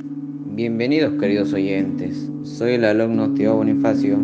Bienvenidos 0.00 1.14
queridos 1.18 1.52
oyentes, 1.52 2.30
soy 2.44 2.74
el 2.74 2.84
alumno 2.84 3.34
Tío 3.34 3.56
Bonifacio 3.56 4.16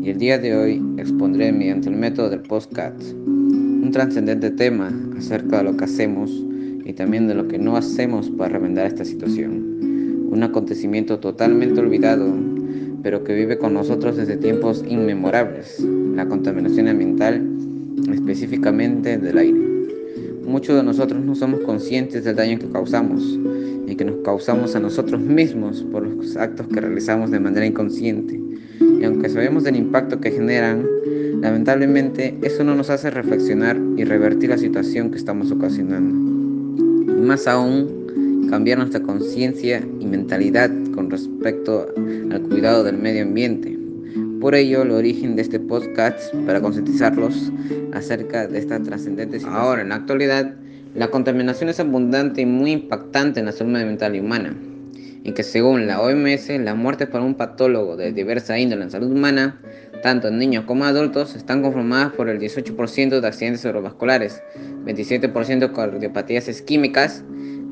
y 0.00 0.10
el 0.10 0.18
día 0.18 0.38
de 0.38 0.54
hoy 0.54 0.82
expondré 0.96 1.50
mediante 1.50 1.88
el 1.88 1.96
método 1.96 2.30
del 2.30 2.42
postcat 2.42 2.94
un 3.26 3.90
trascendente 3.92 4.52
tema 4.52 4.92
acerca 5.16 5.58
de 5.58 5.64
lo 5.64 5.76
que 5.76 5.86
hacemos 5.86 6.30
y 6.84 6.92
también 6.92 7.26
de 7.26 7.34
lo 7.34 7.48
que 7.48 7.58
no 7.58 7.76
hacemos 7.76 8.30
para 8.30 8.50
remendar 8.50 8.86
esta 8.86 9.04
situación. 9.04 10.28
Un 10.30 10.44
acontecimiento 10.44 11.18
totalmente 11.18 11.80
olvidado, 11.80 12.32
pero 13.02 13.24
que 13.24 13.34
vive 13.34 13.58
con 13.58 13.74
nosotros 13.74 14.16
desde 14.16 14.36
tiempos 14.36 14.84
inmemorables, 14.86 15.80
la 16.14 16.28
contaminación 16.28 16.86
ambiental, 16.86 17.44
específicamente 18.12 19.18
del 19.18 19.38
aire. 19.38 19.60
Muchos 20.46 20.76
de 20.76 20.84
nosotros 20.84 21.24
no 21.24 21.34
somos 21.34 21.60
conscientes 21.62 22.22
del 22.22 22.36
daño 22.36 22.58
que 22.60 22.70
causamos 22.70 23.38
que 23.98 24.04
nos 24.04 24.16
causamos 24.24 24.74
a 24.76 24.80
nosotros 24.80 25.20
mismos 25.20 25.84
por 25.92 26.06
los 26.06 26.36
actos 26.36 26.66
que 26.68 26.80
realizamos 26.80 27.30
de 27.30 27.40
manera 27.40 27.66
inconsciente. 27.66 28.40
Y 28.80 29.04
aunque 29.04 29.28
sabemos 29.28 29.64
del 29.64 29.76
impacto 29.76 30.20
que 30.20 30.30
generan, 30.30 30.86
lamentablemente 31.42 32.38
eso 32.42 32.64
no 32.64 32.74
nos 32.74 32.88
hace 32.88 33.10
reflexionar 33.10 33.76
y 33.96 34.04
revertir 34.04 34.50
la 34.50 34.58
situación 34.58 35.10
que 35.10 35.18
estamos 35.18 35.50
ocasionando. 35.50 36.14
Y 37.12 37.20
más 37.20 37.46
aún, 37.48 38.46
cambiar 38.48 38.78
nuestra 38.78 39.02
conciencia 39.02 39.84
y 40.00 40.06
mentalidad 40.06 40.70
con 40.94 41.10
respecto 41.10 41.86
al 42.30 42.40
cuidado 42.42 42.84
del 42.84 42.96
medio 42.96 43.24
ambiente. 43.24 43.76
Por 44.40 44.54
ello, 44.54 44.82
el 44.82 44.92
origen 44.92 45.34
de 45.34 45.42
este 45.42 45.58
podcast 45.58 46.32
para 46.46 46.60
concientizarlos 46.60 47.52
acerca 47.92 48.46
de 48.46 48.58
esta 48.58 48.80
trascendente 48.80 49.38
situación. 49.38 49.60
Ahora, 49.60 49.82
en 49.82 49.88
la 49.88 49.96
actualidad, 49.96 50.54
la 50.94 51.08
contaminación 51.08 51.68
es 51.68 51.80
abundante 51.80 52.40
y 52.40 52.46
muy 52.46 52.72
impactante 52.72 53.40
en 53.40 53.46
la 53.46 53.52
salud 53.52 53.72
mental 53.72 54.16
y 54.16 54.20
humana, 54.20 54.56
y 55.22 55.32
que 55.32 55.42
según 55.42 55.86
la 55.86 56.00
OMS, 56.00 56.48
las 56.60 56.76
muertes 56.76 57.08
por 57.08 57.20
un 57.20 57.34
patólogo 57.34 57.96
de 57.96 58.12
diversa 58.12 58.58
índole 58.58 58.84
en 58.84 58.90
salud 58.90 59.10
humana, 59.10 59.60
tanto 60.02 60.28
en 60.28 60.38
niños 60.38 60.64
como 60.64 60.84
adultos, 60.84 61.34
están 61.34 61.62
conformadas 61.62 62.12
por 62.12 62.28
el 62.28 62.38
18% 62.38 63.20
de 63.20 63.26
accidentes 63.26 63.62
cerebrovasculares, 63.62 64.42
27% 64.84 65.58
de 65.58 65.72
cardiopatías 65.72 66.48
isquémicas, 66.48 67.24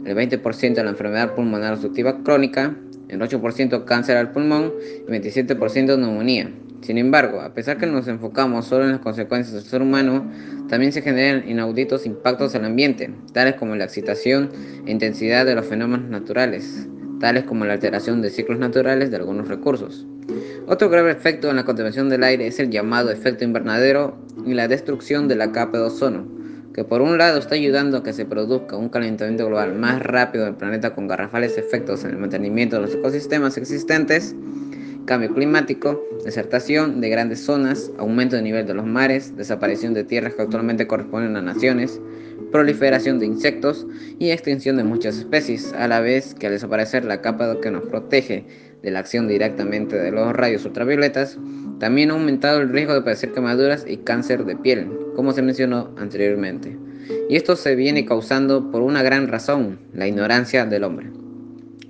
el 0.04 0.16
20% 0.16 0.74
de 0.74 0.84
la 0.84 0.90
enfermedad 0.90 1.34
pulmonar 1.34 1.72
obstructiva 1.72 2.22
crónica, 2.22 2.76
el 3.08 3.20
8% 3.20 3.84
cáncer 3.84 4.16
al 4.16 4.32
pulmón 4.32 4.72
y 5.06 5.10
27% 5.10 5.98
neumonía. 5.98 6.50
Sin 6.86 6.98
embargo, 6.98 7.40
a 7.40 7.52
pesar 7.52 7.78
que 7.78 7.86
nos 7.86 8.06
enfocamos 8.06 8.66
solo 8.66 8.84
en 8.84 8.92
las 8.92 9.00
consecuencias 9.00 9.52
del 9.54 9.64
ser 9.64 9.82
humano, 9.82 10.30
también 10.68 10.92
se 10.92 11.02
generan 11.02 11.48
inauditos 11.48 12.06
impactos 12.06 12.54
al 12.54 12.64
ambiente, 12.64 13.10
tales 13.32 13.56
como 13.56 13.74
la 13.74 13.86
excitación 13.86 14.50
e 14.86 14.92
intensidad 14.92 15.44
de 15.44 15.56
los 15.56 15.66
fenómenos 15.66 16.08
naturales, 16.08 16.86
tales 17.18 17.42
como 17.42 17.64
la 17.64 17.72
alteración 17.72 18.22
de 18.22 18.30
ciclos 18.30 18.60
naturales 18.60 19.10
de 19.10 19.16
algunos 19.16 19.48
recursos. 19.48 20.06
Otro 20.68 20.88
grave 20.88 21.10
efecto 21.10 21.50
en 21.50 21.56
la 21.56 21.64
contaminación 21.64 22.08
del 22.08 22.22
aire 22.22 22.46
es 22.46 22.60
el 22.60 22.70
llamado 22.70 23.10
efecto 23.10 23.42
invernadero 23.42 24.16
y 24.46 24.54
la 24.54 24.68
destrucción 24.68 25.26
de 25.26 25.34
la 25.34 25.50
capa 25.50 25.78
de 25.78 25.84
ozono, 25.86 26.28
que 26.72 26.84
por 26.84 27.02
un 27.02 27.18
lado 27.18 27.40
está 27.40 27.56
ayudando 27.56 27.96
a 27.96 28.02
que 28.04 28.12
se 28.12 28.26
produzca 28.26 28.76
un 28.76 28.90
calentamiento 28.90 29.44
global 29.44 29.74
más 29.74 30.00
rápido 30.00 30.44
del 30.44 30.54
planeta 30.54 30.94
con 30.94 31.08
garrafales 31.08 31.58
efectos 31.58 32.04
en 32.04 32.10
el 32.10 32.18
mantenimiento 32.18 32.76
de 32.76 32.82
los 32.82 32.94
ecosistemas 32.94 33.56
existentes, 33.56 34.36
cambio 35.06 35.32
climático, 35.32 36.04
desertación 36.24 37.00
de 37.00 37.08
grandes 37.08 37.40
zonas, 37.40 37.90
aumento 37.96 38.36
del 38.36 38.44
nivel 38.44 38.66
de 38.66 38.74
los 38.74 38.84
mares, 38.84 39.36
desaparición 39.36 39.94
de 39.94 40.04
tierras 40.04 40.34
que 40.34 40.42
actualmente 40.42 40.86
corresponden 40.86 41.36
a 41.36 41.42
naciones, 41.42 42.00
proliferación 42.52 43.18
de 43.18 43.26
insectos 43.26 43.86
y 44.18 44.30
extinción 44.30 44.76
de 44.76 44.84
muchas 44.84 45.16
especies, 45.16 45.72
a 45.72 45.88
la 45.88 46.00
vez 46.00 46.34
que 46.34 46.48
al 46.48 46.52
desaparecer 46.52 47.04
la 47.04 47.22
capa 47.22 47.60
que 47.60 47.70
nos 47.70 47.84
protege 47.84 48.44
de 48.82 48.90
la 48.90 48.98
acción 48.98 49.28
directamente 49.28 49.96
de 49.96 50.10
los 50.10 50.32
rayos 50.34 50.64
ultravioletas, 50.64 51.38
también 51.78 52.10
ha 52.10 52.14
aumentado 52.14 52.60
el 52.60 52.70
riesgo 52.70 52.94
de 52.94 53.02
padecer 53.02 53.32
quemaduras 53.32 53.84
y 53.86 53.98
cáncer 53.98 54.44
de 54.44 54.56
piel, 54.56 54.90
como 55.14 55.32
se 55.32 55.42
mencionó 55.42 55.94
anteriormente. 55.96 56.76
Y 57.28 57.36
esto 57.36 57.56
se 57.56 57.74
viene 57.74 58.04
causando 58.04 58.70
por 58.70 58.82
una 58.82 59.02
gran 59.02 59.28
razón, 59.28 59.78
la 59.92 60.06
ignorancia 60.08 60.66
del 60.66 60.84
hombre. 60.84 61.25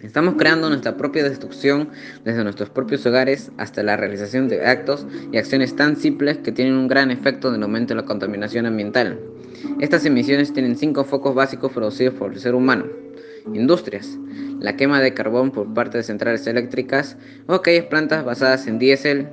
Estamos 0.06 0.36
creando 0.38 0.68
nuestra 0.68 0.96
propia 0.96 1.24
destrucción 1.24 1.88
desde 2.24 2.44
nuestros 2.44 2.70
propios 2.70 3.04
hogares 3.06 3.50
hasta 3.56 3.82
la 3.82 3.96
realización 3.96 4.46
de 4.46 4.64
actos 4.64 5.04
y 5.32 5.36
acciones 5.36 5.74
tan 5.74 5.96
simples 5.96 6.38
que 6.38 6.52
tienen 6.52 6.74
un 6.74 6.86
gran 6.86 7.10
efecto 7.10 7.48
en 7.48 7.56
el 7.56 7.64
aumento 7.64 7.92
de 7.92 8.02
la 8.02 8.06
contaminación 8.06 8.66
ambiental. 8.66 9.18
Estas 9.80 10.06
emisiones 10.06 10.52
tienen 10.52 10.76
cinco 10.76 11.04
focos 11.04 11.34
básicos 11.34 11.72
producidos 11.72 12.14
por 12.14 12.32
el 12.32 12.38
ser 12.38 12.54
humano. 12.54 12.86
Industrias. 13.52 14.16
La 14.60 14.76
quema 14.76 15.00
de 15.00 15.12
carbón 15.12 15.50
por 15.50 15.74
parte 15.74 15.98
de 15.98 16.04
centrales 16.04 16.46
eléctricas 16.46 17.16
o 17.48 17.54
aquellas 17.54 17.86
plantas 17.86 18.24
basadas 18.24 18.68
en 18.68 18.78
diésel 18.78 19.28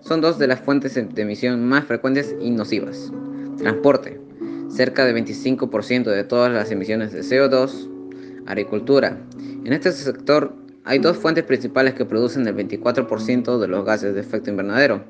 son 0.00 0.20
dos 0.20 0.38
de 0.38 0.46
las 0.46 0.60
fuentes 0.60 0.94
de 0.94 1.22
emisión 1.22 1.66
más 1.66 1.86
frecuentes 1.86 2.36
y 2.40 2.50
nocivas. 2.50 3.10
Transporte. 3.58 4.20
Cerca 4.68 5.04
del 5.04 5.16
25% 5.16 6.04
de 6.04 6.22
todas 6.22 6.52
las 6.52 6.70
emisiones 6.70 7.12
de 7.12 7.22
CO2. 7.22 7.93
Agricultura. 8.46 9.18
En 9.64 9.72
este 9.72 9.92
sector 9.92 10.54
hay 10.84 10.98
dos 10.98 11.16
fuentes 11.16 11.44
principales 11.44 11.94
que 11.94 12.04
producen 12.04 12.46
el 12.46 12.54
24% 12.54 13.58
de 13.58 13.68
los 13.68 13.84
gases 13.84 14.14
de 14.14 14.20
efecto 14.20 14.50
invernadero. 14.50 15.04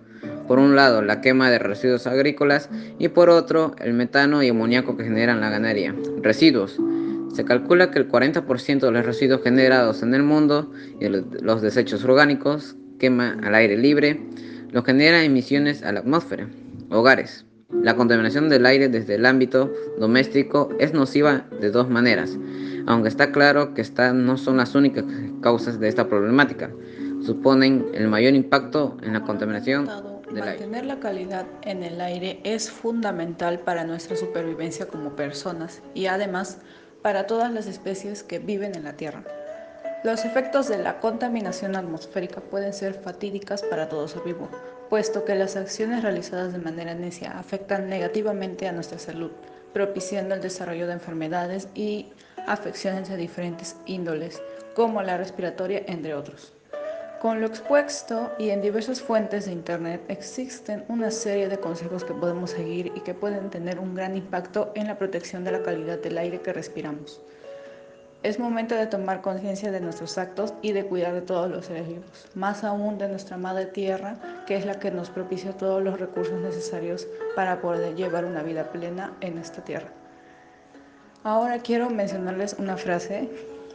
Por 0.47 0.59
un 0.59 0.77
lado, 0.77 1.03
la 1.03 1.21
quema 1.21 1.51
de 1.51 1.59
residuos 1.59 2.07
agrícolas 2.07 2.69
y 2.99 3.09
por 3.09 3.31
otro, 3.31 3.75
el 3.79 3.95
metano 3.95 4.43
y 4.43 4.49
amoníaco 4.49 4.97
que 4.97 5.05
generan 5.05 5.41
la 5.41 5.51
ganadería. 5.51 5.95
Residuos. 6.23 6.79
Se 7.35 7.45
calcula 7.45 7.91
que 7.91 7.99
el 7.99 8.09
40% 8.09 8.81
de 8.81 8.91
los 8.93 9.05
residuos 9.05 9.43
generados 9.43 10.03
en 10.03 10.15
el 10.15 10.23
mundo 10.23 10.71
y 11.01 11.09
los 11.09 11.63
desechos 11.63 12.05
orgánicos 12.05 12.77
quema 13.01 13.37
al 13.43 13.55
aire 13.57 13.77
libre, 13.77 14.21
los 14.71 14.85
genera 14.85 15.25
emisiones 15.25 15.83
a 15.83 15.93
la 15.93 16.01
atmósfera. 16.01 16.49
Hogares. 16.91 17.45
La 17.83 17.97
contaminación 17.97 18.49
del 18.49 18.67
aire 18.67 18.89
desde 18.89 19.17
el 19.17 19.27
ámbito 19.27 19.73
doméstico 19.99 20.69
es 20.79 20.93
nociva 20.93 21.47
de 21.61 21.71
dos 21.71 21.89
maneras, 21.91 22.39
aunque 22.87 23.09
está 23.09 23.33
claro 23.33 23.75
que 23.75 23.81
estas 23.81 24.15
no 24.15 24.37
son 24.37 24.57
las 24.57 24.75
únicas 24.75 25.05
causas 25.41 25.81
de 25.81 25.89
esta 25.89 26.09
problemática. 26.09 26.71
Suponen 27.25 27.87
el 27.95 28.09
mayor 28.09 28.35
impacto 28.35 28.97
en 29.03 29.15
la 29.15 29.23
contaminación 29.23 29.87
del 30.33 30.43
aire. 30.43 30.61
Mantener 30.61 30.87
la 30.87 31.01
calidad 31.01 31.47
en 31.63 31.83
el 31.83 32.01
aire 32.01 32.41
es 32.45 32.71
fundamental 32.71 33.61
para 33.61 33.85
nuestra 33.85 34.17
supervivencia 34.17 34.87
como 34.87 35.17
personas 35.17 35.83
y 35.95 36.07
además 36.07 36.59
para 37.03 37.27
todas 37.27 37.53
las 37.53 37.67
especies 37.67 38.23
que 38.23 38.39
viven 38.39 38.75
en 38.75 38.85
la 38.85 38.95
Tierra. 38.95 39.25
Los 40.05 40.27
efectos 40.27 40.69
de 40.69 40.77
la 40.77 41.01
contaminación 41.01 41.77
atmosférica 41.77 42.43
pueden 42.43 42.75
ser 42.75 42.93
fatídicas 42.93 43.63
para 43.63 43.89
todo 43.89 44.07
ser 44.07 44.23
vivo, 44.23 44.51
puesto 44.91 45.25
que 45.25 45.35
las 45.35 45.57
acciones 45.57 46.03
realizadas 46.03 46.53
de 46.53 46.59
manera 46.59 46.95
necia 46.95 47.39
afectan 47.39 47.89
negativamente 47.89 48.69
a 48.69 48.73
nuestra 48.73 48.99
salud, 48.99 49.31
propiciando 49.73 50.35
el 50.35 50.43
desarrollo 50.43 50.87
de 50.87 50.93
enfermedades 50.93 51.69
y 51.75 52.13
afecciones 52.47 53.09
de 53.09 53.17
diferentes 53.17 53.77
índoles, 53.87 54.43
como 54.75 55.03
la 55.03 55.17
respiratoria, 55.17 55.83
entre 55.87 56.15
otros. 56.15 56.53
Con 57.25 57.41
lo 57.41 57.47
expuesto 57.47 58.33
y 58.39 58.51
en 58.51 58.61
diversas 58.61 59.01
fuentes 59.01 59.47
de 59.47 59.53
Internet 59.53 60.03
existen 60.09 60.85
una 60.89 61.11
serie 61.11 61.49
de 61.49 61.59
consejos 61.59 62.05
que 62.05 62.13
podemos 62.13 62.51
seguir 62.51 62.93
y 62.95 63.01
que 63.01 63.15
pueden 63.15 63.49
tener 63.49 63.79
un 63.79 63.95
gran 63.95 64.15
impacto 64.15 64.73
en 64.75 64.89
la 64.89 64.99
protección 64.99 65.43
de 65.43 65.53
la 65.53 65.63
calidad 65.63 65.99
del 66.01 66.19
aire 66.19 66.43
que 66.43 66.53
respiramos. 66.53 67.23
Es 68.23 68.39
momento 68.39 68.75
de 68.75 68.87
tomar 68.87 69.23
conciencia 69.23 69.71
de 69.71 69.81
nuestros 69.81 70.19
actos 70.19 70.53
y 70.61 70.73
de 70.73 70.85
cuidar 70.85 71.15
de 71.15 71.23
todos 71.23 71.51
los 71.51 71.65
seres 71.65 71.89
vivos, 71.89 72.27
más 72.35 72.63
aún 72.63 72.99
de 72.99 73.09
nuestra 73.09 73.39
madre 73.39 73.67
tierra, 73.67 74.17
que 74.47 74.57
es 74.57 74.67
la 74.67 74.79
que 74.79 74.91
nos 74.91 75.09
propicia 75.09 75.53
todos 75.53 75.83
los 75.83 75.99
recursos 75.99 76.39
necesarios 76.41 77.07
para 77.37 77.63
poder 77.63 77.95
llevar 77.97 78.27
una 78.27 78.43
vida 78.43 78.65
plena 78.71 79.15
en 79.23 79.39
esta 79.39 79.65
tierra. 79.65 79.89
Ahora 81.25 81.59
quiero 81.59 81.89
mencionarles 81.89 82.55
una 82.59 82.77
frase 82.77 83.31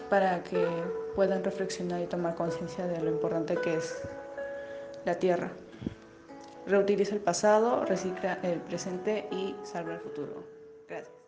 para 0.08 0.44
que 0.44 0.68
puedan 1.16 1.44
reflexionar 1.44 2.00
y 2.00 2.06
tomar 2.06 2.36
conciencia 2.36 2.86
de 2.86 3.02
lo 3.02 3.10
importante 3.10 3.56
que 3.56 3.74
es 3.74 4.08
la 5.04 5.16
tierra. 5.16 5.52
Reutiliza 6.68 7.16
el 7.16 7.22
pasado, 7.22 7.86
recicla 7.86 8.38
el 8.44 8.60
presente 8.62 9.28
y 9.32 9.56
salva 9.64 9.96
el 9.96 10.00
futuro. 10.00 10.44
Gracias. 10.88 11.19